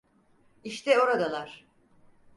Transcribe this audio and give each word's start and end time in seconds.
İşte 0.63 0.99
oradalar. 0.99 1.65